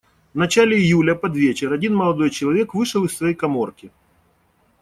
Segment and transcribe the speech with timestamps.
[0.33, 3.91] В начале июля, под вечер, один молодой человек вышел из своей каморки.